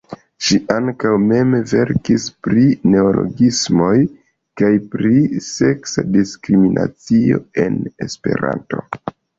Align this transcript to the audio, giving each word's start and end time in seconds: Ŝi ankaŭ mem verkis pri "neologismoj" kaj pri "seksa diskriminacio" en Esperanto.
Ŝi 0.45 0.55
ankaŭ 0.75 1.11
mem 1.25 1.51
verkis 1.71 2.25
pri 2.47 2.63
"neologismoj" 2.95 3.93
kaj 4.63 4.73
pri 4.97 5.15
"seksa 5.53 6.09
diskriminacio" 6.19 7.43
en 7.69 7.83
Esperanto. 8.09 8.87